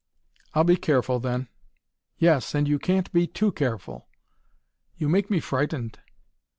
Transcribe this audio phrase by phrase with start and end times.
[0.55, 1.47] "I'll be careful, then."
[2.17, 4.07] "Yes, and you can't be too careful."
[4.97, 5.99] "You make me frightened."